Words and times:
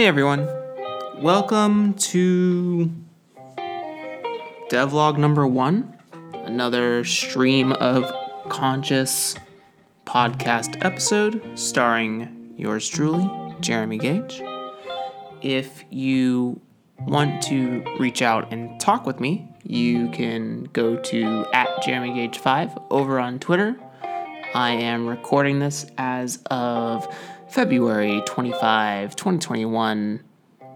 Hey 0.00 0.06
everyone, 0.06 0.48
welcome 1.18 1.92
to 1.92 2.90
devlog 4.70 5.18
number 5.18 5.46
one, 5.46 5.94
another 6.32 7.04
stream 7.04 7.72
of 7.72 8.10
conscious 8.48 9.36
podcast 10.06 10.82
episode 10.82 11.42
starring 11.54 12.54
yours 12.56 12.88
truly, 12.88 13.30
Jeremy 13.60 13.98
Gage. 13.98 14.40
If 15.42 15.84
you 15.90 16.62
want 17.00 17.42
to 17.42 17.84
reach 17.98 18.22
out 18.22 18.50
and 18.54 18.80
talk 18.80 19.04
with 19.04 19.20
me, 19.20 19.52
you 19.64 20.08
can 20.12 20.64
go 20.72 20.96
to 20.96 21.44
at 21.52 21.82
Jeremy 21.82 22.14
Gage 22.14 22.38
5 22.38 22.78
over 22.88 23.20
on 23.20 23.38
Twitter. 23.38 23.76
I 24.54 24.70
am 24.70 25.06
recording 25.06 25.58
this 25.58 25.84
as 25.98 26.42
of 26.50 27.06
February 27.50 28.22
25, 28.26 29.16
2021. 29.16 30.22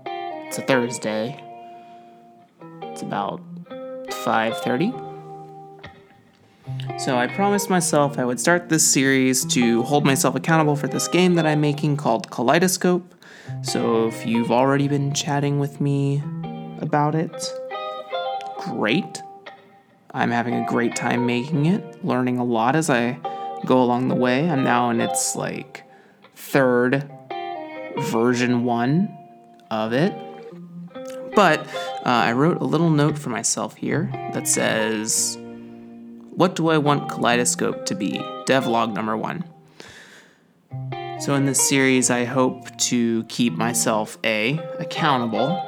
It's 0.07 0.59
a 0.59 0.63
Thursday. 0.63 1.41
It's 2.83 3.01
about 3.01 3.41
5:30. 4.11 4.93
So 6.99 7.17
I 7.17 7.29
promised 7.29 7.71
myself 7.71 8.19
I 8.19 8.25
would 8.25 8.41
start 8.41 8.71
this 8.71 8.83
series 8.83 9.45
to 9.55 9.85
hold 9.85 10.05
myself 10.05 10.35
accountable 10.35 10.75
for 10.75 10.89
this 10.89 11.07
game 11.07 11.35
that 11.35 11.47
I'm 11.47 11.61
making 11.61 11.97
called 11.97 12.29
Kaleidoscope. 12.33 13.15
So 13.63 14.09
if 14.09 14.27
you've 14.27 14.51
already 14.51 14.89
been 14.89 15.15
chatting 15.15 15.61
with 15.61 15.81
me 15.81 16.25
about 16.81 17.15
it, 17.15 17.53
great. 18.59 19.23
I'm 20.11 20.33
having 20.33 20.55
a 20.55 20.67
great 20.67 20.97
time 20.97 21.25
making 21.25 21.67
it, 21.67 22.05
learning 22.05 22.39
a 22.39 22.45
lot 22.45 22.75
as 22.75 22.91
I 22.91 23.17
go 23.65 23.81
along 23.81 24.09
the 24.09 24.17
way. 24.17 24.51
I'm 24.51 24.65
now 24.65 24.91
in 24.91 25.01
its 25.01 25.37
like 25.37 25.85
third 26.45 27.11
version 27.99 28.65
one 28.65 29.17
of 29.71 29.93
it. 29.93 30.15
But 31.35 31.61
uh, 31.61 32.03
I 32.05 32.33
wrote 32.33 32.61
a 32.61 32.65
little 32.65 32.91
note 32.91 33.19
for 33.19 33.31
myself 33.31 33.77
here 33.77 34.11
that 34.33 34.47
says, 34.47 35.37
What 36.31 36.55
do 36.55 36.69
I 36.69 36.79
want 36.79 37.11
Kaleidoscope 37.11 37.87
to 37.87 37.95
be? 37.95 38.19
Devlog 38.47 38.93
number 38.93 39.17
one. 39.17 39.45
So, 41.21 41.35
in 41.35 41.47
this 41.47 41.67
series, 41.67 42.11
I 42.11 42.25
hope 42.25 42.77
to 42.91 43.25
keep 43.25 43.55
myself 43.55 44.19
A, 44.25 44.59
accountable, 44.79 45.59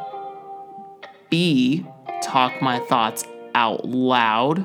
B, 1.31 1.87
talk 2.23 2.61
my 2.61 2.79
thoughts 2.81 3.25
out 3.55 3.89
loud, 3.89 4.65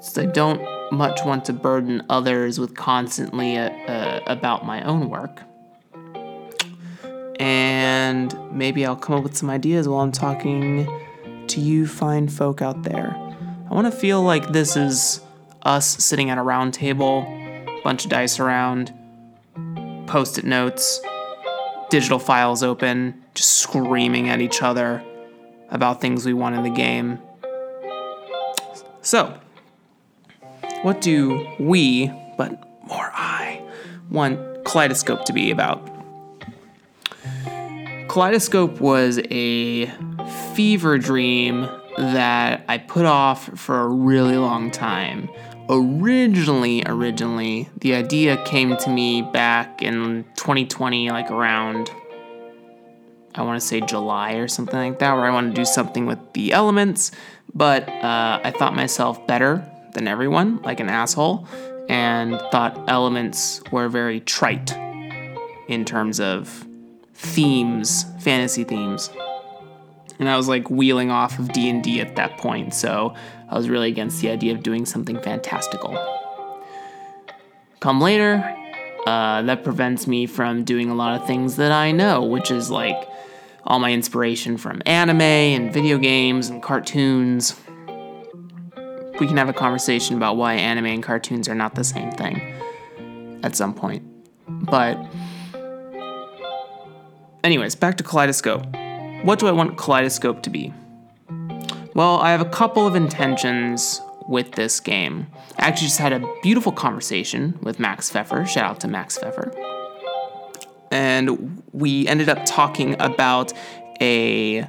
so 0.00 0.22
I 0.22 0.26
don't 0.26 0.77
much 0.92 1.24
want 1.24 1.44
to 1.46 1.52
burden 1.52 2.04
others 2.08 2.58
with 2.58 2.74
constantly 2.74 3.56
uh, 3.56 3.70
uh, 3.70 4.20
about 4.26 4.64
my 4.64 4.82
own 4.82 5.08
work. 5.08 5.42
And 7.38 8.36
maybe 8.52 8.84
I'll 8.84 8.96
come 8.96 9.16
up 9.16 9.22
with 9.22 9.36
some 9.36 9.50
ideas 9.50 9.88
while 9.88 10.00
I'm 10.00 10.12
talking 10.12 10.86
to 11.46 11.60
you 11.60 11.86
fine 11.86 12.28
folk 12.28 12.62
out 12.62 12.82
there. 12.82 13.14
I 13.70 13.74
want 13.74 13.92
to 13.92 13.96
feel 13.96 14.22
like 14.22 14.48
this 14.52 14.76
is 14.76 15.20
us 15.62 15.86
sitting 16.04 16.30
at 16.30 16.38
a 16.38 16.42
round 16.42 16.74
table, 16.74 17.22
bunch 17.84 18.04
of 18.04 18.10
dice 18.10 18.40
around, 18.40 18.92
post 20.06 20.38
it 20.38 20.44
notes, 20.44 21.00
digital 21.90 22.18
files 22.18 22.62
open, 22.62 23.22
just 23.34 23.54
screaming 23.56 24.28
at 24.28 24.40
each 24.40 24.62
other 24.62 25.04
about 25.70 26.00
things 26.00 26.24
we 26.24 26.32
want 26.32 26.56
in 26.56 26.62
the 26.62 26.70
game. 26.70 27.18
So, 29.02 29.38
what 30.82 31.00
do 31.00 31.46
we, 31.58 32.08
but 32.36 32.50
more 32.86 33.10
I, 33.12 33.62
want 34.10 34.64
Kaleidoscope 34.64 35.24
to 35.24 35.32
be 35.32 35.50
about? 35.50 35.88
Kaleidoscope 38.08 38.80
was 38.80 39.20
a 39.30 39.86
fever 40.54 40.98
dream 40.98 41.68
that 41.98 42.64
I 42.68 42.78
put 42.78 43.04
off 43.04 43.58
for 43.58 43.80
a 43.80 43.88
really 43.88 44.36
long 44.36 44.70
time. 44.70 45.28
Originally, 45.68 46.82
originally, 46.86 47.68
the 47.78 47.94
idea 47.94 48.42
came 48.44 48.76
to 48.78 48.88
me 48.88 49.22
back 49.22 49.82
in 49.82 50.24
2020, 50.36 51.10
like 51.10 51.30
around, 51.30 51.90
I 53.34 53.42
want 53.42 53.60
to 53.60 53.66
say 53.66 53.80
July 53.80 54.34
or 54.34 54.48
something 54.48 54.78
like 54.78 55.00
that, 55.00 55.12
where 55.14 55.26
I 55.26 55.30
wanted 55.30 55.54
to 55.56 55.62
do 55.62 55.64
something 55.66 56.06
with 56.06 56.18
the 56.32 56.52
elements, 56.52 57.10
but 57.52 57.86
uh, 57.88 58.40
I 58.42 58.52
thought 58.52 58.74
myself 58.74 59.26
better 59.26 59.68
than 59.98 60.06
everyone, 60.06 60.62
like 60.62 60.78
an 60.78 60.88
asshole, 60.88 61.46
and 61.88 62.40
thought 62.52 62.88
elements 62.88 63.60
were 63.72 63.88
very 63.88 64.20
trite 64.20 64.72
in 65.66 65.84
terms 65.84 66.20
of 66.20 66.66
themes, 67.14 68.06
fantasy 68.20 68.62
themes. 68.62 69.10
And 70.20 70.28
I 70.28 70.36
was 70.36 70.48
like 70.48 70.70
wheeling 70.70 71.10
off 71.10 71.38
of 71.38 71.52
D&D 71.52 72.00
at 72.00 72.14
that 72.16 72.38
point, 72.38 72.74
so 72.74 73.14
I 73.48 73.56
was 73.56 73.68
really 73.68 73.88
against 73.88 74.20
the 74.20 74.30
idea 74.30 74.54
of 74.54 74.62
doing 74.62 74.86
something 74.86 75.20
fantastical. 75.20 75.98
Come 77.80 78.00
later, 78.00 78.56
uh, 79.04 79.42
that 79.42 79.64
prevents 79.64 80.06
me 80.06 80.26
from 80.26 80.62
doing 80.62 80.90
a 80.90 80.94
lot 80.94 81.20
of 81.20 81.26
things 81.26 81.56
that 81.56 81.72
I 81.72 81.90
know, 81.90 82.22
which 82.22 82.50
is 82.52 82.70
like 82.70 83.08
all 83.64 83.80
my 83.80 83.92
inspiration 83.92 84.58
from 84.58 84.80
anime 84.86 85.20
and 85.22 85.72
video 85.72 85.98
games 85.98 86.50
and 86.50 86.62
cartoons 86.62 87.58
we 89.20 89.26
can 89.26 89.36
have 89.36 89.48
a 89.48 89.52
conversation 89.52 90.16
about 90.16 90.36
why 90.36 90.54
anime 90.54 90.86
and 90.86 91.02
cartoons 91.02 91.48
are 91.48 91.54
not 91.54 91.74
the 91.74 91.84
same 91.84 92.10
thing 92.12 92.40
at 93.42 93.56
some 93.56 93.74
point. 93.74 94.02
But, 94.48 94.98
anyways, 97.44 97.74
back 97.74 97.96
to 97.98 98.04
Kaleidoscope. 98.04 98.66
What 99.22 99.38
do 99.38 99.46
I 99.46 99.52
want 99.52 99.76
Kaleidoscope 99.76 100.42
to 100.42 100.50
be? 100.50 100.72
Well, 101.94 102.18
I 102.18 102.30
have 102.30 102.40
a 102.40 102.48
couple 102.48 102.86
of 102.86 102.94
intentions 102.94 104.00
with 104.28 104.52
this 104.52 104.78
game. 104.78 105.26
I 105.58 105.66
actually 105.66 105.88
just 105.88 105.98
had 105.98 106.12
a 106.12 106.22
beautiful 106.42 106.70
conversation 106.70 107.58
with 107.62 107.80
Max 107.80 108.10
Pfeffer. 108.10 108.46
Shout 108.46 108.64
out 108.64 108.80
to 108.80 108.88
Max 108.88 109.18
Pfeffer. 109.18 109.52
And 110.90 111.62
we 111.72 112.06
ended 112.06 112.28
up 112.28 112.44
talking 112.46 112.94
about 113.00 113.52
a 114.00 114.68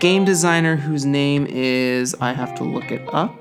game 0.00 0.24
designer 0.24 0.76
whose 0.76 1.04
name 1.04 1.46
is, 1.48 2.16
I 2.20 2.32
have 2.32 2.54
to 2.56 2.64
look 2.64 2.90
it 2.90 3.06
up. 3.12 3.34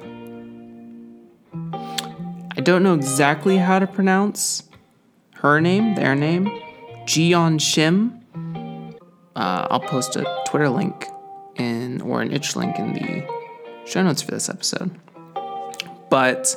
I 2.56 2.62
don't 2.62 2.84
know 2.84 2.94
exactly 2.94 3.58
how 3.58 3.80
to 3.80 3.88
pronounce 3.88 4.64
her 5.36 5.62
name, 5.62 5.96
their 5.96 6.16
name. 6.16 6.46
Jeeyon 7.06 7.60
Shim. 7.60 8.18
Uh, 9.36 9.68
I'll 9.72 9.80
post 9.80 10.18
a 10.18 10.26
Twitter 10.48 10.70
link 10.70 11.08
in 11.56 12.02
or 12.02 12.22
an 12.22 12.34
itch 12.34 12.58
link 12.58 12.78
in 12.78 12.92
the 12.94 13.26
show 13.86 14.04
notes 14.04 14.22
for 14.22 14.32
this 14.32 14.50
episode. 14.50 14.92
But 16.10 16.54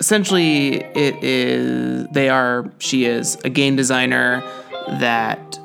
essentially, 0.00 0.82
it 0.82 1.22
is 1.22 2.08
they 2.08 2.28
are 2.28 2.72
she 2.78 3.04
is 3.04 3.36
a 3.44 3.50
game 3.50 3.76
designer 3.76 4.42
that 4.88 5.60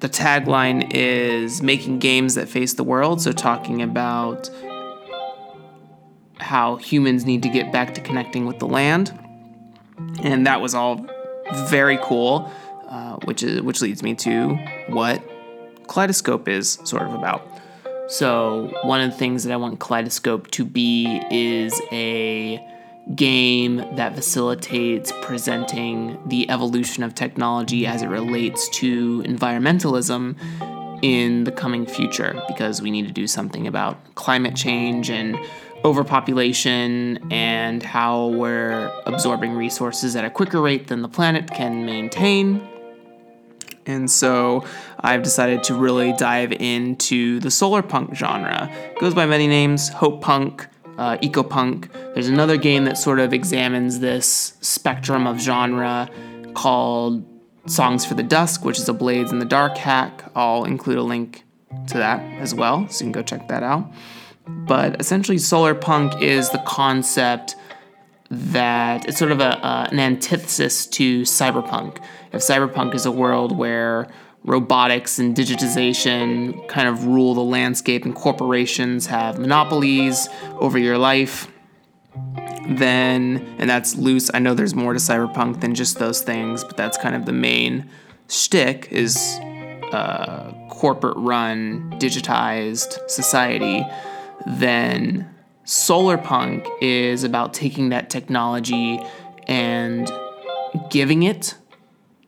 the 0.00 0.08
tagline 0.08 0.90
is 0.94 1.62
making 1.62 1.98
games 1.98 2.34
that 2.36 2.48
face 2.48 2.74
the 2.74 2.84
world. 2.84 3.20
So, 3.20 3.32
talking 3.32 3.82
about 3.82 4.48
how 6.38 6.76
humans 6.76 7.24
need 7.24 7.42
to 7.42 7.48
get 7.48 7.72
back 7.72 7.94
to 7.94 8.00
connecting 8.00 8.46
with 8.46 8.58
the 8.58 8.66
land. 8.66 9.12
And 10.22 10.46
that 10.46 10.60
was 10.60 10.74
all 10.74 11.04
very 11.66 11.98
cool, 12.00 12.50
uh, 12.88 13.16
which, 13.24 13.42
is, 13.42 13.60
which 13.62 13.82
leads 13.82 14.02
me 14.02 14.14
to 14.14 14.54
what 14.88 15.22
Kaleidoscope 15.88 16.48
is 16.48 16.78
sort 16.84 17.02
of 17.02 17.14
about. 17.14 17.46
So, 18.08 18.72
one 18.84 19.00
of 19.00 19.10
the 19.10 19.16
things 19.16 19.44
that 19.44 19.52
I 19.52 19.56
want 19.56 19.80
Kaleidoscope 19.80 20.50
to 20.52 20.64
be 20.64 21.20
is 21.30 21.78
a 21.92 22.64
game 23.14 23.76
that 23.96 24.14
facilitates 24.14 25.12
presenting 25.22 26.18
the 26.26 26.48
evolution 26.50 27.02
of 27.02 27.14
technology 27.14 27.86
as 27.86 28.02
it 28.02 28.06
relates 28.06 28.68
to 28.68 29.22
environmentalism 29.22 30.36
in 31.02 31.44
the 31.44 31.52
coming 31.52 31.86
future 31.86 32.40
because 32.48 32.82
we 32.82 32.90
need 32.90 33.06
to 33.06 33.12
do 33.12 33.26
something 33.26 33.66
about 33.66 34.14
climate 34.14 34.54
change 34.54 35.10
and 35.10 35.38
overpopulation 35.84 37.18
and 37.30 37.82
how 37.82 38.28
we're 38.28 38.90
absorbing 39.06 39.54
resources 39.54 40.16
at 40.16 40.24
a 40.24 40.30
quicker 40.30 40.60
rate 40.60 40.88
than 40.88 41.02
the 41.02 41.08
planet 41.08 41.50
can 41.50 41.86
maintain. 41.86 42.66
And 43.86 44.10
so 44.10 44.64
I've 45.00 45.22
decided 45.22 45.62
to 45.64 45.74
really 45.74 46.12
dive 46.12 46.52
into 46.52 47.40
the 47.40 47.50
solar 47.50 47.82
punk 47.82 48.14
genre. 48.14 48.68
It 48.70 48.98
goes 48.98 49.14
by 49.14 49.24
many 49.24 49.46
names 49.46 49.88
hope 49.88 50.20
punk, 50.20 50.66
uh, 50.98 51.16
ecopunk. 51.18 51.90
There's 52.14 52.28
another 52.28 52.56
game 52.56 52.84
that 52.84 52.98
sort 52.98 53.20
of 53.20 53.32
examines 53.32 54.00
this 54.00 54.54
spectrum 54.60 55.26
of 55.26 55.40
genre 55.40 56.10
called 56.54 57.24
Songs 57.66 58.04
for 58.04 58.14
the 58.14 58.22
Dusk, 58.22 58.64
which 58.64 58.78
is 58.78 58.88
a 58.88 58.92
Blades 58.92 59.30
in 59.30 59.38
the 59.38 59.44
Dark 59.44 59.76
hack. 59.76 60.30
I'll 60.34 60.64
include 60.64 60.98
a 60.98 61.02
link 61.02 61.44
to 61.88 61.98
that 61.98 62.20
as 62.40 62.54
well, 62.54 62.88
so 62.88 63.04
you 63.04 63.06
can 63.06 63.12
go 63.12 63.22
check 63.22 63.48
that 63.48 63.62
out. 63.62 63.90
But 64.46 65.00
essentially, 65.00 65.38
solar 65.38 65.74
punk 65.74 66.22
is 66.22 66.50
the 66.50 66.62
concept 66.66 67.56
that 68.30 69.08
it's 69.08 69.18
sort 69.18 69.32
of 69.32 69.40
a, 69.40 69.64
uh, 69.64 69.88
an 69.90 69.98
antithesis 69.98 70.86
to 70.86 71.22
cyberpunk. 71.22 71.98
If 72.32 72.40
cyberpunk 72.40 72.94
is 72.94 73.06
a 73.06 73.12
world 73.12 73.56
where 73.56 74.08
robotics 74.48 75.18
and 75.18 75.36
digitization 75.36 76.66
kind 76.68 76.88
of 76.88 77.04
rule 77.04 77.34
the 77.34 77.42
landscape 77.42 78.06
and 78.06 78.14
corporations 78.14 79.06
have 79.06 79.38
monopolies 79.38 80.28
over 80.58 80.78
your 80.78 80.96
life, 80.96 81.48
then, 82.70 83.56
and 83.58 83.68
that's 83.68 83.96
loose. 83.96 84.30
I 84.32 84.38
know 84.38 84.54
there's 84.54 84.74
more 84.74 84.94
to 84.94 84.98
cyberpunk 84.98 85.60
than 85.60 85.74
just 85.74 85.98
those 85.98 86.22
things, 86.22 86.64
but 86.64 86.78
that's 86.78 86.96
kind 86.96 87.14
of 87.14 87.26
the 87.26 87.32
main 87.32 87.90
shtick 88.28 88.88
is 88.90 89.38
uh, 89.92 90.52
corporate 90.70 91.16
run, 91.18 91.90
digitized 91.98 92.98
society. 93.08 93.86
Then 94.46 95.34
solarpunk 95.66 96.66
is 96.80 97.22
about 97.22 97.52
taking 97.52 97.90
that 97.90 98.08
technology 98.08 98.98
and 99.46 100.10
giving 100.90 101.22
it 101.22 101.54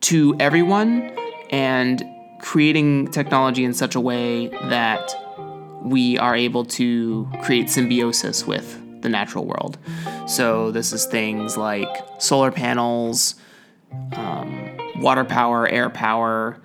to 0.01 0.35
everyone 0.39 1.15
and 1.51 2.03
creating 2.41 3.09
technology 3.09 3.65
in 3.65 3.75
such 3.75 3.95
a 3.95 4.01
way 4.01 4.49
that 4.49 5.15
we 5.83 6.19
are 6.19 6.35
able 6.35 6.65
to 6.65 7.29
create 7.43 7.69
symbiosis 7.71 8.47
with 8.47 8.79
the 9.03 9.09
natural 9.09 9.47
world. 9.47 9.79
So, 10.27 10.71
this 10.71 10.93
is 10.93 11.07
things 11.07 11.57
like 11.57 11.89
solar 12.19 12.51
panels, 12.51 13.35
um, 14.13 14.77
water 14.97 15.25
power, 15.25 15.67
air 15.69 15.91
power, 15.91 16.61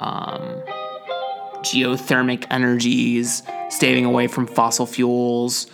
um, 0.00 0.62
geothermic 1.62 2.46
energies, 2.50 3.42
staying 3.68 4.04
away 4.04 4.26
from 4.26 4.46
fossil 4.46 4.86
fuels, 4.86 5.68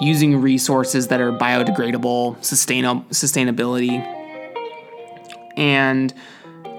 using 0.00 0.40
resources 0.40 1.08
that 1.08 1.20
are 1.20 1.32
biodegradable, 1.32 2.42
sustain- 2.44 3.04
sustainability. 3.10 4.02
And 5.56 6.12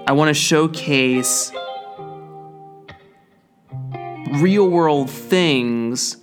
I 0.08 0.12
want 0.12 0.28
to 0.28 0.34
showcase 0.34 1.50
real 4.34 4.68
world 4.68 5.10
things 5.10 6.16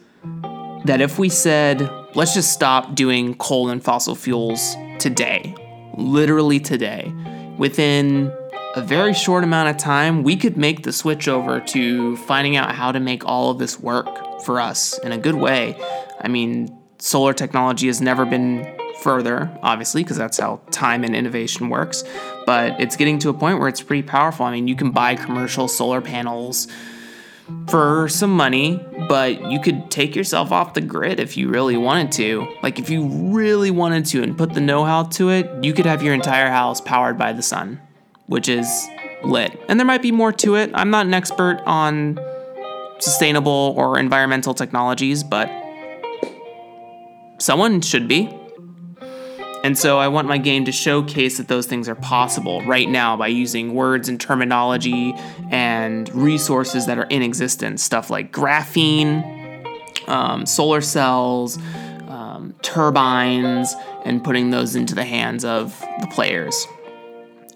that 0.86 1.02
if 1.02 1.20
we 1.20 1.28
said, 1.28 1.82
let's 2.16 2.34
just 2.34 2.54
stop 2.54 2.96
doing 2.96 3.36
coal 3.36 3.70
and 3.70 3.84
fossil 3.84 4.16
fuels 4.16 4.78
today, 5.00 5.54
literally 5.98 6.62
today, 6.62 7.14
within 7.58 8.32
a 8.76 8.82
very 8.82 9.14
short 9.14 9.44
amount 9.44 9.68
of 9.68 9.76
time, 9.76 10.24
we 10.24 10.38
could 10.38 10.56
make 10.56 10.84
the 10.84 10.94
switch 10.94 11.28
over 11.28 11.60
to 11.60 12.16
finding 12.18 12.56
out 12.56 12.74
how 12.74 12.94
to 12.94 13.02
make 13.02 13.26
all 13.26 13.52
of 13.52 13.60
this 13.60 13.82
work 13.82 14.42
for 14.44 14.62
us 14.62 14.98
in 15.00 15.12
a 15.12 15.18
good 15.18 15.36
way. 15.36 15.76
I 16.22 16.30
mean, 16.30 16.74
solar 17.00 17.34
technology 17.34 17.88
has 17.88 18.00
never 18.00 18.26
been 18.26 18.66
further, 19.02 19.52
obviously, 19.62 20.04
because 20.04 20.18
that's 20.18 20.40
how 20.40 20.62
time 20.72 21.04
and 21.04 21.14
innovation 21.14 21.70
works. 21.70 22.04
But 22.46 22.80
it's 22.80 22.96
getting 22.96 23.20
to 23.20 23.30
a 23.30 23.34
point 23.34 23.60
where 23.60 23.68
it's 23.70 23.82
pretty 23.82 24.04
powerful. 24.04 24.46
I 24.46 24.52
mean, 24.52 24.68
you 24.68 24.76
can 24.76 24.92
buy 24.92 25.16
commercial 25.16 25.68
solar 25.68 26.02
panels 26.02 26.68
for 27.68 28.08
some 28.10 28.32
money, 28.32 28.86
but 29.08 29.52
you 29.52 29.60
could 29.60 29.92
take 29.92 30.16
yourself 30.16 30.52
off 30.52 30.74
the 30.74 30.82
grid 30.82 31.20
if 31.20 31.38
you 31.38 31.50
really 31.50 31.78
wanted 31.78 32.12
to. 32.14 32.48
Like, 32.62 32.80
if 32.80 32.90
you 32.90 33.06
really 33.06 33.72
wanted 33.72 34.06
to 34.08 34.24
and 34.24 34.38
put 34.38 34.54
the 34.54 34.62
know 34.62 34.84
how 34.84 35.04
to 35.04 35.30
it, 35.30 35.50
you 35.64 35.74
could 35.74 35.86
have 35.86 36.02
your 36.04 36.14
entire 36.14 36.50
house 36.50 36.82
powered 36.82 37.18
by 37.18 37.34
the 37.34 37.42
sun, 37.42 37.82
which 38.28 38.50
is 38.50 38.88
lit. 39.24 39.58
And 39.68 39.80
there 39.80 39.88
might 39.88 40.02
be 40.02 40.12
more 40.12 40.32
to 40.34 40.56
it. 40.56 40.72
I'm 40.74 40.90
not 40.90 41.06
an 41.06 41.14
expert 41.14 41.62
on 41.66 42.20
sustainable 43.00 43.74
or 43.78 44.00
environmental 44.00 44.54
technologies, 44.54 45.24
but 45.24 45.50
someone 47.40 47.82
should 47.82 48.08
be. 48.08 48.30
And 49.64 49.78
so 49.78 49.98
I 49.98 50.10
want 50.10 50.28
my 50.28 50.38
game 50.38 50.66
to 50.66 50.74
showcase 50.74 51.38
that 51.38 51.48
those 51.48 51.68
things 51.68 51.88
are 51.88 51.96
possible 51.96 52.62
right 52.64 52.90
now 52.90 53.16
by 53.16 53.28
using 53.28 53.74
words 53.74 54.10
and 54.10 54.20
terminology 54.20 55.14
and 55.50 56.14
resources 56.14 56.86
that 56.88 56.98
are 56.98 57.06
in 57.06 57.22
existence. 57.22 57.82
Stuff 57.82 58.10
like 58.10 58.34
graphene, 58.34 59.24
um, 60.10 60.46
solar 60.46 60.82
cells, 60.82 61.58
um, 62.10 62.54
turbines, 62.62 63.74
and 64.04 64.22
putting 64.22 64.50
those 64.50 64.76
into 64.76 64.96
the 64.96 65.06
hands 65.06 65.46
of 65.46 65.80
the 66.02 66.08
players. 66.08 66.68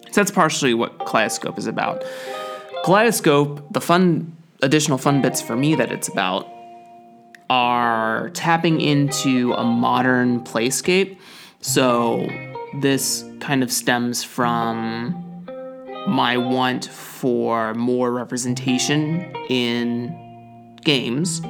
So 0.06 0.14
that's 0.14 0.30
partially 0.30 0.72
what 0.72 0.98
Kaleidoscope 1.00 1.58
is 1.58 1.66
about. 1.66 2.04
Kaleidoscope, 2.84 3.70
the 3.70 3.82
fun, 3.82 4.34
additional 4.62 4.96
fun 4.96 5.20
bits 5.20 5.42
for 5.42 5.56
me 5.56 5.74
that 5.74 5.92
it's 5.92 6.08
about 6.08 6.48
are 7.50 8.30
tapping 8.30 8.80
into 8.80 9.52
a 9.54 9.64
modern 9.64 10.40
playscape 10.44 11.18
so 11.60 12.28
this 12.80 13.24
kind 13.40 13.62
of 13.62 13.72
stems 13.72 14.22
from 14.22 15.24
my 16.06 16.36
want 16.36 16.86
for 16.86 17.74
more 17.74 18.12
representation 18.12 19.34
in 19.48 20.76
games 20.82 21.40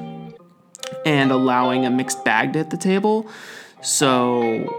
and 1.05 1.31
allowing 1.31 1.87
a 1.87 1.91
mixed 1.91 2.25
bag 2.25 2.57
at 2.57 2.71
the 2.71 2.77
table. 2.77 3.29
So 3.83 4.77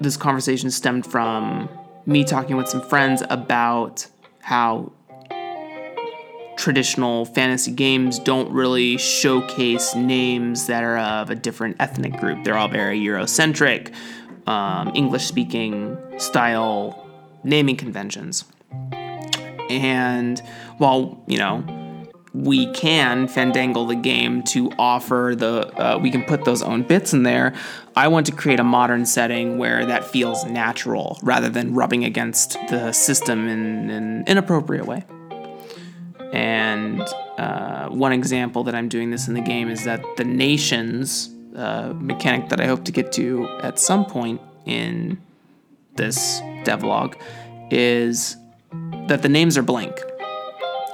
this 0.00 0.16
conversation 0.16 0.70
stemmed 0.70 1.06
from 1.06 1.68
me 2.06 2.24
talking 2.24 2.56
with 2.56 2.68
some 2.68 2.82
friends 2.82 3.22
about 3.30 4.06
how 4.40 4.92
traditional 6.56 7.24
fantasy 7.24 7.70
games 7.70 8.18
don't 8.18 8.50
really 8.52 8.98
showcase 8.98 9.94
names 9.94 10.66
that 10.66 10.82
are 10.82 10.98
of 10.98 11.30
a 11.30 11.34
different 11.34 11.76
ethnic 11.78 12.16
group. 12.16 12.44
They're 12.44 12.58
all 12.58 12.68
very 12.68 12.98
Eurocentric 12.98 13.94
um, 14.48 14.90
English 14.94 15.26
speaking 15.26 15.98
style 16.16 17.06
naming 17.44 17.76
conventions. 17.76 18.44
And 19.70 20.40
while, 20.78 21.22
you 21.26 21.36
know, 21.36 21.62
we 22.32 22.72
can 22.72 23.28
fandangle 23.28 23.88
the 23.88 23.94
game 23.94 24.42
to 24.44 24.70
offer 24.78 25.34
the, 25.36 25.66
uh, 25.76 25.98
we 25.98 26.10
can 26.10 26.22
put 26.24 26.44
those 26.44 26.62
own 26.62 26.82
bits 26.82 27.12
in 27.12 27.24
there. 27.24 27.54
I 27.94 28.08
want 28.08 28.26
to 28.26 28.32
create 28.32 28.58
a 28.58 28.64
modern 28.64 29.04
setting 29.04 29.58
where 29.58 29.84
that 29.84 30.04
feels 30.04 30.44
natural 30.46 31.18
rather 31.22 31.50
than 31.50 31.74
rubbing 31.74 32.04
against 32.04 32.52
the 32.68 32.92
system 32.92 33.48
in 33.48 33.90
an 33.90 34.24
inappropriate 34.26 34.86
way. 34.86 35.04
And 36.32 37.02
uh, 37.36 37.88
one 37.88 38.12
example 38.12 38.64
that 38.64 38.74
I'm 38.74 38.88
doing 38.88 39.10
this 39.10 39.28
in 39.28 39.34
the 39.34 39.40
game 39.40 39.68
is 39.68 39.84
that 39.84 40.02
the 40.16 40.24
nations 40.24 41.30
uh, 41.58 41.92
mechanic 41.94 42.48
that 42.50 42.60
I 42.60 42.66
hope 42.66 42.84
to 42.84 42.92
get 42.92 43.12
to 43.12 43.48
at 43.62 43.78
some 43.78 44.06
point 44.06 44.40
in 44.64 45.20
this 45.96 46.40
devlog 46.64 47.20
is 47.70 48.36
that 49.08 49.22
the 49.22 49.28
names 49.28 49.58
are 49.58 49.62
blank. 49.62 50.00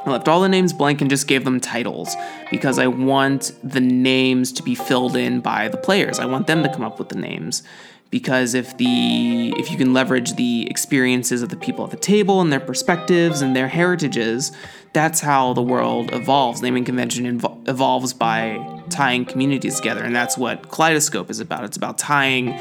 I 0.06 0.10
left 0.10 0.28
all 0.28 0.40
the 0.40 0.48
names 0.48 0.72
blank 0.72 1.00
and 1.00 1.08
just 1.08 1.26
gave 1.26 1.44
them 1.44 1.60
titles 1.60 2.14
because 2.50 2.78
I 2.78 2.86
want 2.86 3.52
the 3.62 3.80
names 3.80 4.52
to 4.52 4.62
be 4.62 4.74
filled 4.74 5.16
in 5.16 5.40
by 5.40 5.68
the 5.68 5.76
players. 5.76 6.18
I 6.18 6.26
want 6.26 6.46
them 6.46 6.62
to 6.62 6.68
come 6.68 6.82
up 6.82 6.98
with 6.98 7.08
the 7.08 7.18
names 7.18 7.62
because 8.10 8.54
if 8.54 8.76
the 8.76 9.52
if 9.58 9.70
you 9.70 9.76
can 9.76 9.92
leverage 9.92 10.36
the 10.36 10.68
experiences 10.70 11.42
of 11.42 11.48
the 11.48 11.56
people 11.56 11.84
at 11.84 11.90
the 11.90 11.96
table 11.96 12.40
and 12.40 12.52
their 12.52 12.60
perspectives 12.60 13.40
and 13.42 13.56
their 13.56 13.68
heritages, 13.68 14.52
that's 14.92 15.20
how 15.20 15.52
the 15.52 15.62
world 15.62 16.12
evolves. 16.12 16.62
Naming 16.62 16.84
convention 16.84 17.24
invo- 17.24 17.68
evolves 17.68 18.12
by 18.12 18.73
tying 18.90 19.24
communities 19.24 19.76
together, 19.76 20.02
and 20.02 20.14
that's 20.14 20.36
what 20.36 20.70
Kaleidoscope 20.70 21.30
is 21.30 21.40
about. 21.40 21.64
It's 21.64 21.76
about 21.76 21.98
tying 21.98 22.58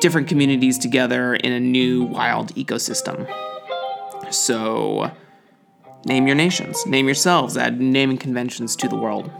different 0.00 0.28
communities 0.28 0.78
together 0.78 1.34
in 1.34 1.52
a 1.52 1.60
new 1.60 2.04
wild 2.04 2.54
ecosystem. 2.54 3.30
So, 4.32 5.10
name 6.04 6.26
your 6.26 6.36
nations, 6.36 6.84
name 6.86 7.06
yourselves, 7.06 7.56
add 7.56 7.80
naming 7.80 8.18
conventions 8.18 8.74
to 8.76 8.88
the 8.88 8.96
world. 8.96 9.30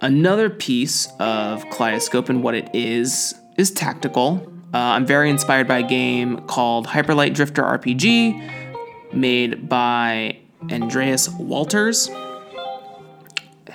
Another 0.00 0.48
piece 0.48 1.08
of 1.18 1.68
Kaleidoscope 1.68 2.30
and 2.30 2.42
what 2.42 2.54
it 2.54 2.70
is 2.72 3.34
is 3.58 3.70
tactical. 3.70 4.46
Uh, 4.72 4.78
I'm 4.78 5.04
very 5.04 5.28
inspired 5.28 5.68
by 5.68 5.80
a 5.80 5.86
game 5.86 6.38
called 6.46 6.86
Hyper 6.86 7.14
Light 7.14 7.34
Drifter 7.34 7.62
RPG, 7.62 9.12
made 9.12 9.68
by 9.68 10.38
Andreas 10.70 11.28
Walters, 11.28 12.08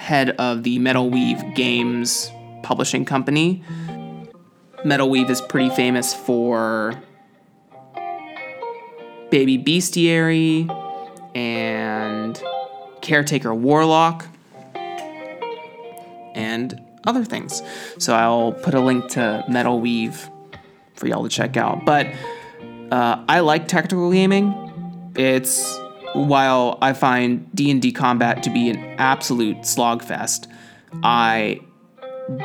head 0.06 0.30
of 0.38 0.62
the 0.62 0.78
Metalweave 0.78 1.56
Games 1.56 2.30
publishing 2.62 3.06
company. 3.06 3.64
Metalweave 4.86 5.32
is 5.32 5.42
pretty 5.42 5.72
famous 5.72 6.14
for 6.14 7.02
Baby 9.32 9.58
Bestiary 9.58 10.70
and 11.36 12.40
Caretaker 13.02 13.56
Warlock 13.56 14.28
and 16.36 16.80
other 17.08 17.26
things. 17.26 17.64
So 17.98 18.14
I'll 18.14 18.52
put 18.52 18.76
a 18.76 18.80
link 18.80 19.10
to 19.14 19.44
Metalweave 19.50 20.30
for 20.94 21.08
y'all 21.08 21.24
to 21.24 21.30
check 21.30 21.58
out. 21.58 21.84
But 21.84 22.06
uh, 22.92 23.26
I 23.28 23.40
like 23.40 23.68
tactical 23.68 24.12
gaming. 24.12 24.54
It's 25.16 25.80
while 26.16 26.78
I 26.82 26.94
find 26.94 27.50
D&D 27.54 27.92
combat 27.92 28.44
to 28.44 28.50
be 28.50 28.70
an 28.70 28.78
absolute 28.98 29.58
slogfest, 29.60 30.48
I 31.04 31.62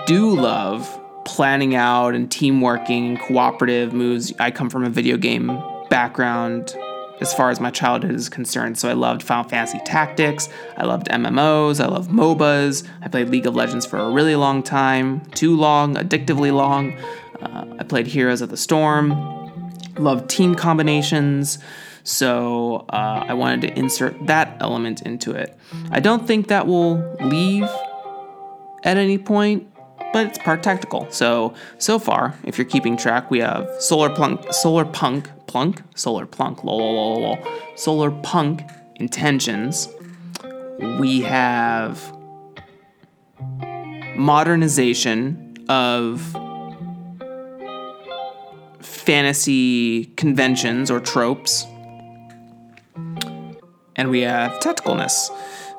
do 0.06 0.34
love 0.34 0.98
planning 1.24 1.74
out 1.74 2.14
and 2.14 2.30
team 2.30 2.60
working 2.60 3.06
and 3.06 3.20
cooperative 3.20 3.92
moves. 3.92 4.32
I 4.38 4.50
come 4.50 4.70
from 4.70 4.84
a 4.84 4.90
video 4.90 5.16
game 5.16 5.62
background 5.88 6.74
as 7.20 7.34
far 7.34 7.50
as 7.50 7.60
my 7.60 7.70
childhood 7.70 8.14
is 8.14 8.28
concerned. 8.28 8.78
So 8.78 8.88
I 8.88 8.94
loved 8.94 9.22
Final 9.22 9.48
Fantasy 9.48 9.78
Tactics, 9.84 10.48
I 10.76 10.84
loved 10.84 11.08
MMOs, 11.08 11.82
I 11.82 11.86
love 11.86 12.08
MOBAs. 12.08 12.86
I 13.02 13.08
played 13.08 13.28
League 13.28 13.46
of 13.46 13.54
Legends 13.54 13.86
for 13.86 13.98
a 13.98 14.10
really 14.10 14.36
long 14.36 14.62
time, 14.62 15.20
too 15.32 15.56
long, 15.56 15.94
addictively 15.96 16.52
long. 16.52 16.96
Uh, 17.40 17.76
I 17.78 17.84
played 17.84 18.06
Heroes 18.06 18.40
of 18.40 18.48
the 18.48 18.56
Storm, 18.56 19.10
loved 19.96 20.28
team 20.30 20.54
combinations. 20.54 21.58
So 22.02 22.86
uh, 22.88 23.24
I 23.28 23.34
wanted 23.34 23.60
to 23.62 23.78
insert 23.78 24.26
that 24.26 24.56
element 24.60 25.02
into 25.02 25.32
it. 25.32 25.56
I 25.90 26.00
don't 26.00 26.26
think 26.26 26.48
that 26.48 26.66
will 26.66 27.16
leave 27.20 27.68
at 28.84 28.96
any 28.96 29.18
point, 29.18 29.66
but 30.12 30.26
it's 30.26 30.38
part 30.38 30.62
tactical. 30.62 31.06
So 31.10 31.54
so 31.78 31.98
far, 31.98 32.34
if 32.44 32.58
you're 32.58 32.64
keeping 32.66 32.96
track, 32.96 33.30
we 33.30 33.40
have 33.40 33.68
Solar 33.78 34.10
Plunk, 34.10 34.52
Solar 34.52 34.84
Punk, 34.84 35.28
Plunk, 35.46 35.82
Solar 35.94 36.26
Plunk, 36.26 36.64
lol, 36.64 36.78
lol, 36.78 37.20
lol, 37.20 37.38
Solar 37.76 38.10
Punk 38.10 38.62
intentions. 38.96 39.88
We 40.98 41.20
have 41.22 42.16
modernization 44.16 45.56
of 45.68 46.20
fantasy 48.80 50.06
conventions 50.16 50.90
or 50.90 51.00
tropes. 51.00 51.66
And 54.00 54.08
we 54.10 54.22
have 54.22 54.52
tacticalness. 54.60 55.30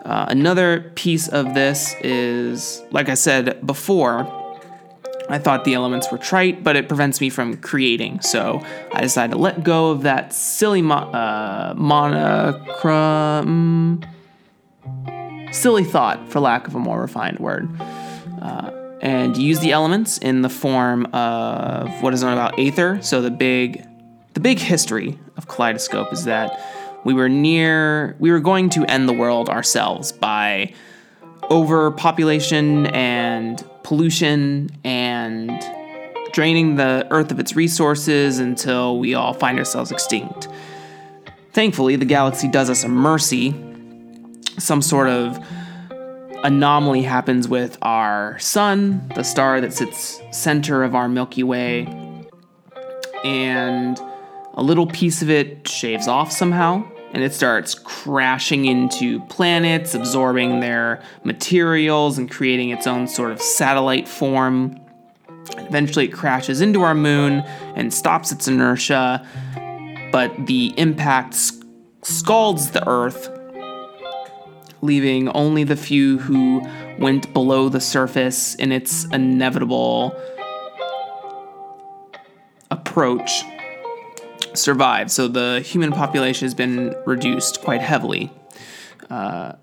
Uh, 0.06 0.28
another 0.30 0.92
piece 0.94 1.28
of 1.28 1.56
this 1.56 1.96
is, 2.02 2.84
like 2.92 3.10
I 3.10 3.16
said 3.16 3.66
before, 3.66 4.28
I 5.28 5.40
thought 5.40 5.66
the 5.66 5.74
elements 5.74 6.12
were 6.12 6.20
trite, 6.20 6.64
but 6.64 6.76
it 6.76 6.88
prevents 6.88 7.20
me 7.20 7.32
from 7.32 7.58
creating. 7.58 8.22
So 8.22 8.64
I 8.94 9.02
decided 9.02 9.32
to 9.34 9.40
let 9.40 9.64
go 9.64 9.90
of 9.90 10.04
that 10.04 10.34
silly 10.34 10.84
mo- 10.84 10.98
uh, 10.98 11.74
monochrome, 11.76 12.46
silly 15.52 15.84
thought, 15.84 16.30
for 16.30 16.40
lack 16.40 16.68
of 16.68 16.76
a 16.76 16.80
more 16.80 17.02
refined 17.02 17.40
word, 17.40 17.68
uh, 18.40 18.70
and 19.02 19.36
use 19.36 19.62
the 19.62 19.72
elements 19.72 20.20
in 20.20 20.44
the 20.44 20.50
form 20.50 21.08
of 21.08 22.04
what 22.04 22.14
is 22.14 22.22
known 22.22 22.34
about 22.34 22.60
Aether. 22.60 23.02
So 23.02 23.20
the 23.24 23.32
big, 23.32 23.84
the 24.36 24.42
big 24.42 24.60
history 24.60 25.18
of 25.38 25.48
Kaleidoscope 25.48 26.14
is 26.14 26.26
that 26.26 26.60
we 27.04 27.14
were 27.14 27.30
near, 27.30 28.16
we 28.20 28.32
were 28.32 28.40
going 28.40 28.70
to 28.72 28.86
end 28.86 29.10
the 29.10 29.14
world 29.14 29.50
ourselves 29.50 30.12
by 30.12 30.74
overpopulation 31.50 32.88
and 32.88 33.64
pollution 33.84 34.70
and 34.84 35.52
draining 36.32 36.76
the 36.76 37.08
earth 37.12 37.32
of 37.32 37.40
its 37.40 37.56
resources 37.56 38.40
until 38.40 39.00
we 39.00 39.14
all 39.14 39.34
find 39.34 39.58
ourselves 39.58 39.92
extinct. 39.92 40.48
Thankfully, 41.52 41.98
the 41.98 42.06
galaxy 42.06 42.48
does 42.48 42.70
us 42.70 42.84
a 42.84 42.88
mercy. 42.88 43.54
Some 44.58 44.82
sort 44.82 45.10
of 45.10 45.44
anomaly 46.44 47.02
happens 47.02 47.48
with 47.48 47.78
our 47.82 48.40
sun, 48.40 49.12
the 49.16 49.24
star 49.24 49.60
that 49.62 49.74
sits 49.74 50.22
center 50.32 50.84
of 50.84 50.96
our 50.96 51.10
Milky 51.10 51.44
Way, 51.44 51.86
and 53.24 54.00
a 54.54 54.64
little 54.64 54.88
piece 54.88 55.22
of 55.22 55.30
it 55.30 55.68
shaves 55.68 56.08
off 56.08 56.32
somehow 56.32 56.84
and 57.14 57.24
it 57.24 57.34
starts 57.34 57.76
crashing 57.76 58.66
into 58.66 59.20
planets, 59.26 59.94
absorbing 59.94 60.62
their 60.62 61.04
materials 61.24 62.18
and 62.18 62.32
creating 62.32 62.70
its 62.70 62.88
own 62.88 63.08
sort 63.08 63.32
of 63.32 63.42
satellite 63.42 64.08
form. 64.08 64.80
Eventually, 65.58 66.06
it 66.06 66.14
crashes 66.14 66.62
into 66.62 66.82
our 66.82 66.96
moon 66.96 67.42
and 67.76 67.94
stops 67.94 68.32
its 68.32 68.48
inertia, 68.48 69.28
but 70.12 70.32
the 70.46 70.74
impact 70.78 71.36
scalds 72.02 72.72
the 72.72 72.88
Earth, 72.88 73.30
leaving 74.82 75.28
only 75.30 75.66
the 75.66 75.76
few 75.76 76.18
who 76.20 76.66
went 76.98 77.34
below 77.34 77.68
the 77.68 77.82
surface 77.82 78.56
in 78.56 78.72
its 78.72 79.06
inevitable 79.06 80.16
approach 82.70 83.44
survived. 84.54 85.12
So 85.12 85.28
the 85.28 85.62
human 85.62 85.92
population 85.92 86.46
has 86.46 86.54
been 86.54 86.96
reduced 87.06 87.62
quite 87.62 87.82
heavily. 87.82 88.32
Uh, 89.10 89.54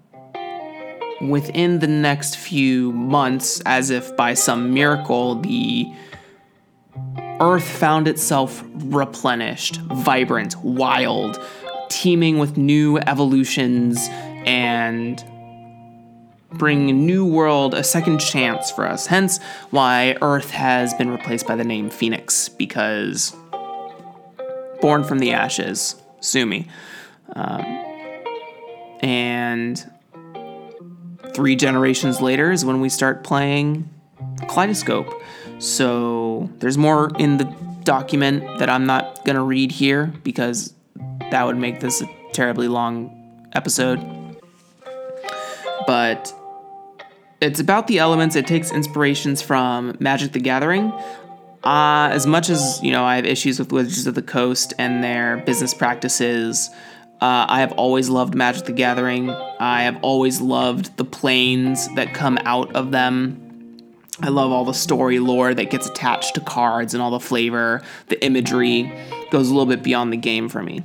within 1.21 1.79
the 1.81 1.89
next 1.89 2.37
few 2.37 2.93
months, 2.93 3.61
as 3.67 3.91
if 3.91 4.17
by 4.17 4.35
some 4.35 4.73
miracle, 4.73 5.37
the 5.37 5.87
Earth 7.41 7.69
found 7.69 8.09
itself 8.09 8.65
replenished, 8.75 9.77
vibrant, 9.77 10.57
wild, 10.63 11.41
teeming 11.89 12.39
with 12.39 12.57
new 12.57 12.99
evolutions 12.99 14.09
and 14.45 15.25
bring 16.55 16.91
a 16.91 16.93
new 16.93 17.25
world 17.25 17.75
a 17.75 17.85
second 17.85 18.19
chance 18.19 18.71
for 18.71 18.87
us. 18.87 19.07
Hence 19.07 19.39
why 19.71 20.17
Earth 20.23 20.51
has 20.51 20.95
been 20.95 21.11
replaced 21.11 21.47
by 21.47 21.57
the 21.57 21.65
name 21.65 21.91
Phoenix, 21.91 22.49
because 22.49 23.37
born 24.81 25.05
from 25.05 25.19
the 25.19 25.33
ashes, 25.33 25.97
sue 26.21 26.47
me. 26.47 26.69
Um, 27.35 27.65
and 29.01 29.91
three 31.35 31.57
generations 31.57 32.21
later 32.21 32.51
is 32.51 32.65
when 32.65 32.81
we 32.81 32.89
start 32.89 33.23
playing 33.25 33.89
Kaleidoscope. 34.49 35.23
So 35.59 36.51
there's 36.59 36.79
more 36.79 37.11
in 37.19 37.39
the 37.39 37.45
document 37.85 38.59
that 38.59 38.69
I'm 38.69 38.87
not 38.87 39.25
going 39.25 39.37
to 39.37 39.43
read 39.43 39.73
here 39.73 40.13
because 40.23 40.75
that 41.31 41.45
would 41.47 41.57
make 41.57 41.81
this 41.81 42.03
a 42.03 42.09
terribly 42.33 42.69
long 42.69 43.47
episode. 43.55 44.01
But 45.87 46.33
it's 47.41 47.61
about 47.61 47.87
the 47.87 47.99
elements. 47.99 48.37
It 48.37 48.47
takes 48.47 48.73
inspirations 48.73 49.41
from 49.43 49.97
Magic 50.01 50.33
the 50.33 50.41
Gathering, 50.41 50.93
uh, 51.65 52.11
as 52.13 52.27
much 52.27 52.51
as 52.51 52.81
you 52.83 52.93
know, 52.93 53.05
I 53.05 53.17
have 53.17 53.27
issues 53.27 53.59
with 53.59 53.73
Wizards 53.73 54.07
of 54.07 54.15
the 54.15 54.23
Coast 54.23 54.75
and 54.79 55.03
their 55.03 55.39
business 55.39 55.75
practices. 55.75 56.71
Uh, 57.21 57.47
I 57.49 57.61
have 57.61 57.73
always 57.73 58.09
loved 58.09 58.35
Magic 58.35 58.67
the 58.67 58.73
Gathering. 58.73 59.31
I 59.31 59.83
have 59.83 59.99
always 60.03 60.41
loved 60.41 60.97
the 60.97 61.05
planes 61.05 61.93
that 61.97 62.15
come 62.15 62.39
out 62.45 62.77
of 62.77 62.93
them. 62.93 63.45
I 64.21 64.29
love 64.29 64.53
all 64.53 64.65
the 64.65 64.73
story 64.73 65.19
lore 65.19 65.53
that 65.55 65.71
gets 65.71 65.89
attached 65.89 66.35
to 66.37 66.41
cards 66.41 66.95
and 66.95 67.03
all 67.03 67.11
the 67.11 67.21
flavor, 67.21 67.83
the 68.09 68.25
imagery 68.25 68.93
goes 69.31 69.49
a 69.49 69.53
little 69.53 69.67
bit 69.67 69.83
beyond 69.83 70.13
the 70.13 70.17
game 70.17 70.49
for 70.49 70.63
me. 70.63 70.85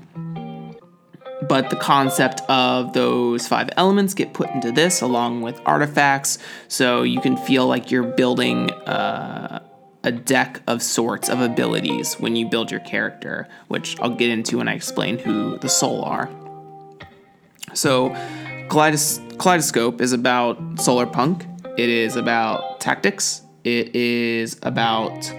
But 1.47 1.69
the 1.69 1.75
concept 1.75 2.41
of 2.49 2.93
those 2.93 3.47
five 3.47 3.69
elements 3.75 4.13
get 4.13 4.33
put 4.33 4.49
into 4.51 4.71
this 4.71 5.01
along 5.01 5.41
with 5.41 5.59
artifacts, 5.65 6.39
so 6.67 7.03
you 7.03 7.19
can 7.21 7.35
feel 7.37 7.67
like 7.67 7.91
you're 7.91 8.03
building. 8.03 8.71
Uh, 8.71 9.61
a 10.03 10.11
deck 10.11 10.61
of 10.67 10.81
sorts 10.81 11.29
of 11.29 11.39
abilities 11.39 12.15
when 12.15 12.35
you 12.35 12.47
build 12.47 12.69
your 12.69 12.81
character, 12.81 13.47
which 13.67 13.99
I'll 13.99 14.09
get 14.15 14.29
into 14.29 14.57
when 14.57 14.67
I 14.67 14.73
explain 14.73 15.17
who 15.17 15.57
the 15.59 15.69
Soul 15.69 16.03
are. 16.03 16.29
So, 17.73 18.09
Kaleidos- 18.69 19.37
Kaleidoscope 19.37 20.01
is 20.01 20.13
about 20.13 20.79
solar 20.79 21.05
punk, 21.05 21.45
it 21.77 21.89
is 21.89 22.15
about 22.15 22.79
tactics, 22.79 23.41
it 23.63 23.95
is 23.95 24.59
about 24.63 25.33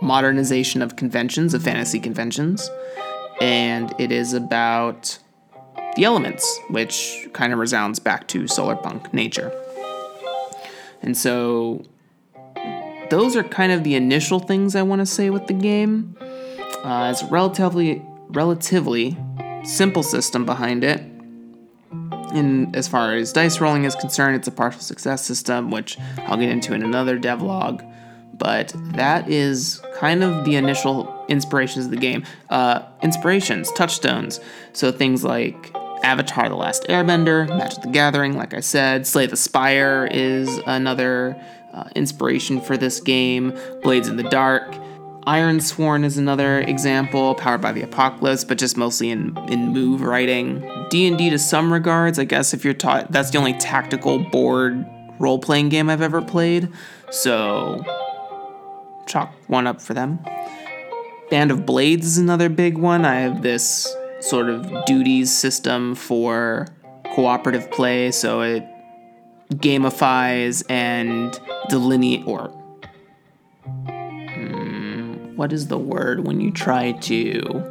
modernization 0.00 0.82
of 0.82 0.96
conventions, 0.96 1.54
of 1.54 1.62
fantasy 1.62 1.98
conventions, 1.98 2.70
and 3.40 3.94
it 3.98 4.12
is 4.12 4.32
about 4.32 5.18
the 5.96 6.04
elements, 6.04 6.60
which 6.70 7.28
kind 7.32 7.52
of 7.52 7.58
resounds 7.58 7.98
back 7.98 8.28
to 8.28 8.46
solar 8.46 8.76
punk 8.76 9.12
nature. 9.14 9.52
And 11.02 11.16
so 11.16 11.84
those 13.12 13.36
are 13.36 13.42
kind 13.42 13.72
of 13.72 13.84
the 13.84 13.94
initial 13.94 14.38
things 14.38 14.74
I 14.74 14.80
want 14.80 15.00
to 15.00 15.06
say 15.06 15.28
with 15.28 15.46
the 15.46 15.52
game. 15.52 16.16
Uh, 16.82 17.10
it's 17.12 17.22
relatively 17.24 18.02
relatively 18.30 19.18
simple 19.64 20.02
system 20.02 20.46
behind 20.46 20.82
it. 20.82 21.00
And 22.32 22.74
as 22.74 22.88
far 22.88 23.14
as 23.14 23.30
dice 23.30 23.60
rolling 23.60 23.84
is 23.84 23.94
concerned, 23.94 24.36
it's 24.36 24.48
a 24.48 24.50
partial 24.50 24.80
success 24.80 25.22
system, 25.22 25.70
which 25.70 25.98
I'll 26.20 26.38
get 26.38 26.48
into 26.48 26.72
in 26.72 26.82
another 26.82 27.18
devlog. 27.18 27.86
But 28.38 28.72
that 28.94 29.28
is 29.28 29.82
kind 29.96 30.24
of 30.24 30.46
the 30.46 30.56
initial 30.56 31.26
inspirations 31.28 31.84
of 31.84 31.90
the 31.90 31.98
game. 31.98 32.24
Uh, 32.48 32.80
inspirations, 33.02 33.70
touchstones. 33.72 34.40
So 34.72 34.90
things 34.90 35.22
like 35.22 35.70
Avatar 36.02 36.48
The 36.48 36.56
Last 36.56 36.84
Airbender, 36.84 37.46
Magic 37.46 37.82
the 37.82 37.90
Gathering, 37.90 38.38
like 38.38 38.54
I 38.54 38.60
said. 38.60 39.06
Slay 39.06 39.26
the 39.26 39.36
Spire 39.36 40.08
is 40.10 40.48
another 40.66 41.36
uh, 41.72 41.84
inspiration 41.94 42.60
for 42.60 42.76
this 42.76 43.00
game. 43.00 43.58
Blades 43.82 44.08
in 44.08 44.16
the 44.16 44.22
Dark. 44.24 44.74
Ironsworn 45.26 46.04
is 46.04 46.18
another 46.18 46.60
example, 46.60 47.36
powered 47.36 47.60
by 47.60 47.70
the 47.70 47.82
apocalypse, 47.82 48.42
but 48.42 48.58
just 48.58 48.76
mostly 48.76 49.10
in, 49.10 49.36
in 49.48 49.68
move 49.68 50.02
writing. 50.02 50.60
D&D 50.90 51.30
to 51.30 51.38
some 51.38 51.72
regards, 51.72 52.18
I 52.18 52.24
guess 52.24 52.52
if 52.52 52.64
you're 52.64 52.74
taught, 52.74 53.12
that's 53.12 53.30
the 53.30 53.38
only 53.38 53.52
tactical 53.54 54.18
board 54.18 54.84
role-playing 55.20 55.68
game 55.68 55.88
I've 55.88 56.02
ever 56.02 56.20
played. 56.20 56.68
So 57.10 57.84
chalk 59.06 59.32
one 59.46 59.68
up 59.68 59.80
for 59.80 59.94
them. 59.94 60.18
Band 61.30 61.52
of 61.52 61.64
Blades 61.64 62.06
is 62.06 62.18
another 62.18 62.48
big 62.48 62.76
one. 62.76 63.04
I 63.04 63.20
have 63.20 63.42
this 63.42 63.94
sort 64.20 64.50
of 64.50 64.84
duties 64.86 65.34
system 65.34 65.94
for 65.94 66.66
cooperative 67.14 67.70
play, 67.70 68.10
so 68.10 68.40
it 68.40 68.66
gamifies 69.54 70.64
and 70.68 71.38
delineate 71.68 72.26
or 72.26 72.52
mm, 73.66 75.36
what 75.36 75.52
is 75.52 75.68
the 75.68 75.78
word 75.78 76.26
when 76.26 76.40
you 76.40 76.50
try 76.50 76.92
to 76.92 77.64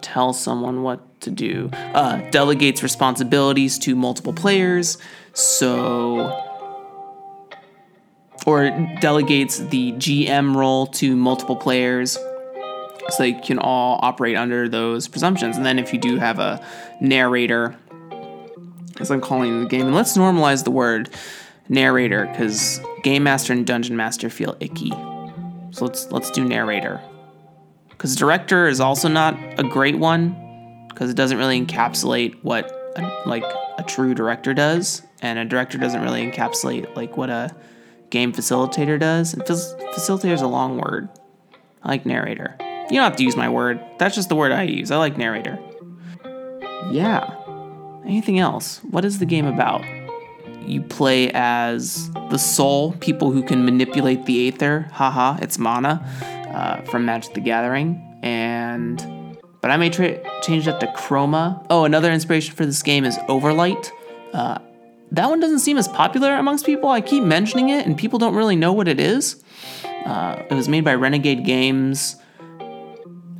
tell 0.00 0.32
someone 0.32 0.82
what 0.82 1.20
to 1.20 1.30
do? 1.30 1.70
Uh, 1.72 2.18
delegates 2.30 2.82
responsibilities 2.82 3.78
to 3.78 3.94
multiple 3.94 4.32
players, 4.32 4.98
so 5.32 6.44
or 8.46 8.70
delegates 9.00 9.58
the 9.58 9.92
GM 9.92 10.56
role 10.56 10.86
to 10.86 11.14
multiple 11.14 11.56
players 11.56 12.12
so 12.12 13.22
they 13.22 13.32
can 13.32 13.58
all 13.58 13.98
operate 14.02 14.36
under 14.36 14.68
those 14.68 15.08
presumptions. 15.08 15.56
And 15.56 15.66
then 15.66 15.78
if 15.78 15.92
you 15.92 15.98
do 15.98 16.16
have 16.16 16.38
a 16.38 16.64
narrator, 17.00 17.76
as 19.00 19.10
I'm 19.10 19.20
calling 19.20 19.62
the 19.62 19.68
game, 19.68 19.86
and 19.86 19.94
let's 19.94 20.16
normalize 20.16 20.64
the 20.64 20.70
word 20.70 21.10
narrator 21.68 22.26
because 22.26 22.80
game 23.02 23.24
master 23.24 23.52
and 23.52 23.66
dungeon 23.66 23.96
master 23.96 24.30
feel 24.30 24.56
icky. 24.60 24.90
So 25.70 25.84
let's 25.84 26.10
let's 26.10 26.30
do 26.30 26.44
narrator. 26.44 27.00
Because 27.90 28.16
director 28.16 28.68
is 28.68 28.80
also 28.80 29.08
not 29.08 29.36
a 29.58 29.64
great 29.64 29.98
one 29.98 30.86
because 30.88 31.10
it 31.10 31.16
doesn't 31.16 31.38
really 31.38 31.64
encapsulate 31.64 32.36
what 32.42 32.70
a, 32.96 33.22
like 33.26 33.44
a 33.76 33.82
true 33.82 34.14
director 34.14 34.54
does, 34.54 35.02
and 35.20 35.38
a 35.38 35.44
director 35.44 35.78
doesn't 35.78 36.02
really 36.02 36.28
encapsulate 36.28 36.94
like 36.96 37.16
what 37.16 37.30
a 37.30 37.54
game 38.10 38.32
facilitator 38.32 38.98
does. 38.98 39.34
And 39.34 39.42
facilitator 39.42 40.32
is 40.32 40.42
a 40.42 40.46
long 40.46 40.78
word. 40.78 41.08
I 41.82 41.88
like 41.88 42.06
narrator. 42.06 42.56
You 42.60 42.96
don't 42.96 43.04
have 43.04 43.16
to 43.16 43.24
use 43.24 43.36
my 43.36 43.48
word. 43.48 43.80
That's 43.98 44.14
just 44.14 44.28
the 44.28 44.34
word 44.36 44.50
I 44.50 44.62
use. 44.62 44.90
I 44.90 44.96
like 44.96 45.18
narrator. 45.18 45.58
Yeah. 46.90 47.37
Anything 48.04 48.38
else? 48.38 48.80
What 48.90 49.04
is 49.04 49.18
the 49.18 49.26
game 49.26 49.46
about? 49.46 49.84
You 50.66 50.82
play 50.82 51.30
as 51.32 52.10
the 52.30 52.38
soul, 52.38 52.92
people 53.00 53.30
who 53.30 53.42
can 53.42 53.64
manipulate 53.64 54.26
the 54.26 54.48
aether. 54.48 54.88
Haha, 54.92 55.38
it's 55.40 55.58
mana 55.58 56.04
uh, 56.52 56.82
from 56.90 57.04
Magic 57.04 57.34
the 57.34 57.40
Gathering. 57.40 58.02
And. 58.22 59.36
But 59.60 59.72
I 59.72 59.76
may 59.76 59.90
tra- 59.90 60.20
change 60.42 60.66
that 60.66 60.78
to 60.80 60.86
Chroma. 60.88 61.66
Oh, 61.68 61.84
another 61.84 62.12
inspiration 62.12 62.54
for 62.54 62.64
this 62.64 62.82
game 62.82 63.04
is 63.04 63.18
Overlight. 63.28 63.90
Uh, 64.32 64.58
that 65.10 65.28
one 65.28 65.40
doesn't 65.40 65.60
seem 65.60 65.76
as 65.78 65.88
popular 65.88 66.34
amongst 66.34 66.64
people. 66.64 66.90
I 66.90 67.00
keep 67.00 67.24
mentioning 67.24 67.70
it, 67.70 67.84
and 67.84 67.98
people 67.98 68.20
don't 68.20 68.36
really 68.36 68.56
know 68.56 68.72
what 68.72 68.86
it 68.86 69.00
is. 69.00 69.42
Uh, 70.06 70.42
it 70.48 70.54
was 70.54 70.68
made 70.68 70.84
by 70.84 70.94
Renegade 70.94 71.44
Games. 71.44 72.16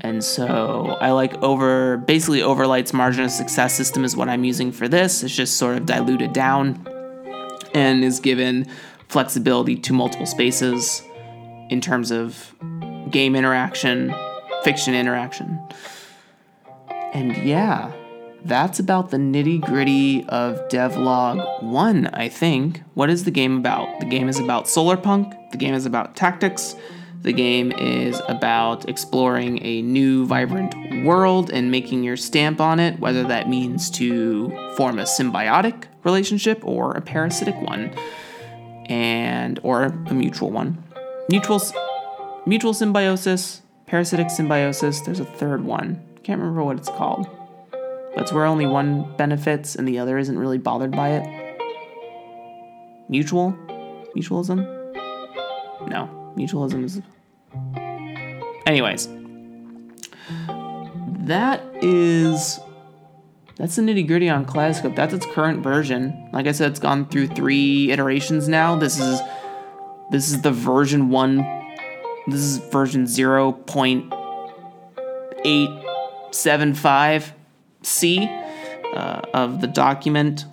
And 0.01 0.23
so 0.23 0.97
I 1.01 1.11
like 1.11 1.35
over 1.43 1.97
basically 1.97 2.43
Overlight's 2.43 2.93
margin 2.93 3.25
of 3.25 3.31
success 3.31 3.75
system 3.75 4.05
is 4.05 4.17
what 4.17 4.29
I'm 4.29 4.45
using 4.45 4.71
for 4.71 4.89
this. 4.89 5.23
It's 5.23 5.35
just 5.35 5.57
sort 5.57 5.77
of 5.77 5.87
diluted 5.87 6.33
down 6.33 6.87
and 7.75 8.05
is 8.05 8.21
given 8.21 8.67
flexibility 9.09 9.77
to 9.77 9.93
multiple 9.93 10.27
spaces 10.27 11.03
in 11.71 11.81
terms 11.81 12.11
of 12.11 12.55
game 13.11 13.35
interaction, 13.35 14.15
fiction 14.63 14.95
interaction. 14.95 15.59
And 17.13 17.37
yeah, 17.39 17.93
that's 18.45 18.79
about 18.79 19.11
the 19.11 19.17
nitty 19.17 19.61
gritty 19.63 20.25
of 20.29 20.57
Devlog 20.69 21.63
1, 21.63 22.07
I 22.09 22.29
think. 22.29 22.83
What 22.95 23.11
is 23.11 23.25
the 23.25 23.31
game 23.31 23.57
about? 23.57 24.01
The 24.01 24.07
game 24.07 24.29
is 24.29 24.39
about 24.39 24.67
Solarpunk, 24.67 25.51
the 25.51 25.57
game 25.57 25.75
is 25.75 25.87
about 25.87 26.17
tactics, 26.17 26.77
the 27.23 27.33
game 27.33 27.73
is 27.73 28.21
about 28.29 28.89
exploring 28.89 29.65
a 29.65 29.83
new, 29.83 30.25
vibrant 30.25 31.05
world 31.05 31.51
and 31.51 31.71
making 31.71 32.05
your 32.05 32.17
stamp 32.17 32.61
on 32.61 32.79
it, 32.79 32.99
whether 33.01 33.25
that 33.25 33.49
means 33.49 33.91
to 33.91 34.51
form 34.77 34.99
a 34.99 35.03
symbiotic 35.03 35.85
relationship 36.05 36.65
or 36.65 36.93
a 36.93 37.01
parasitic 37.01 37.61
one, 37.61 37.93
and 38.87 39.59
or 39.63 39.85
a 39.85 40.15
mutual 40.15 40.51
one. 40.51 40.83
Mutual, 41.29 41.61
mutual 42.47 42.73
symbiosis, 42.73 43.63
parasitic 43.87 44.31
symbiosis. 44.31 45.01
There's 45.01 45.21
a 45.21 45.25
third 45.25 45.65
one. 45.65 46.03
Can't 46.23 46.41
remember 46.41 46.63
what 46.63 46.79
it's 46.79 46.89
called. 46.89 47.29
But 47.71 48.23
it's 48.23 48.33
where 48.33 48.45
only 48.45 48.67
one 48.67 49.17
benefits 49.17 49.75
and 49.75 49.87
the 49.87 49.99
other 49.99 50.19
isn't 50.19 50.39
really 50.39 50.59
bothered 50.59 50.93
by 50.93 51.11
it. 51.11 51.49
Mutual? 53.09 53.53
Mutualism? 54.17 54.59
No. 55.89 56.18
Mutualism 56.39 56.85
is. 56.85 57.03
Anyways, 58.65 59.09
that 61.27 61.63
is 61.83 62.61
that's 63.57 63.75
the 63.75 63.83
nitty 63.83 64.07
gritty 64.07 64.29
on 64.29 64.45
Kaleidoscope. 64.45 64.95
That's 64.95 65.13
its 65.13 65.27
current 65.27 65.65
version. 65.65 66.31
Like 66.33 66.47
I 66.47 66.53
said, 66.53 66.71
it's 66.71 66.79
gone 66.79 67.09
through 67.09 67.29
three 67.29 67.91
iterations 67.91 68.47
now. 68.49 68.77
This 68.77 69.01
is 69.01 69.21
this 70.13 70.31
is 70.31 70.43
the 70.43 70.53
version 70.53 71.09
one. 71.11 71.39
This 72.29 72.41
is 72.41 72.59
version 72.59 73.07
zero 73.07 73.53
point 73.53 74.13
eight 75.45 75.71
seven 76.31 76.75
five 76.75 77.33
C 77.83 78.29
uh, 78.95 79.23
of 79.35 79.61
the 79.61 79.67
document, 79.67 80.45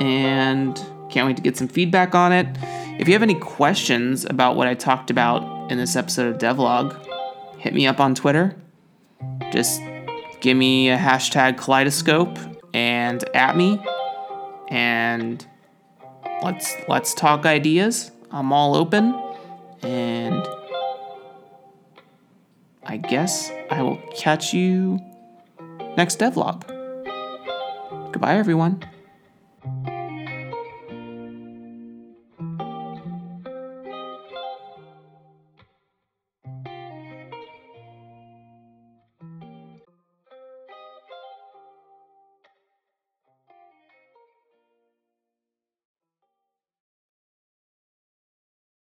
and 0.00 0.76
can't 1.10 1.26
wait 1.26 1.36
to 1.36 1.42
get 1.42 1.56
some 1.56 1.68
feedback 1.68 2.14
on 2.14 2.32
it. 2.32 2.46
If 3.00 3.08
you 3.08 3.14
have 3.14 3.22
any 3.22 3.34
questions 3.34 4.26
about 4.26 4.56
what 4.56 4.68
I 4.68 4.74
talked 4.74 5.10
about 5.10 5.72
in 5.72 5.78
this 5.78 5.96
episode 5.96 6.34
of 6.34 6.38
Devlog, 6.38 7.02
hit 7.56 7.72
me 7.72 7.86
up 7.86 7.98
on 7.98 8.14
Twitter. 8.14 8.54
Just 9.50 9.80
give 10.42 10.54
me 10.54 10.90
a 10.90 10.98
hashtag 10.98 11.56
kaleidoscope 11.56 12.36
and 12.74 13.24
at 13.34 13.56
me 13.56 13.82
and 14.68 15.46
let's 16.42 16.76
let's 16.88 17.14
talk 17.14 17.46
ideas. 17.46 18.10
I'm 18.30 18.52
all 18.52 18.76
open 18.76 19.18
and 19.82 20.46
I 22.84 22.98
guess 22.98 23.50
I 23.70 23.80
will 23.80 23.96
catch 24.14 24.52
you 24.52 25.00
next 25.96 26.18
devlog. 26.18 26.66
Goodbye 28.12 28.34
everyone. 28.34 28.84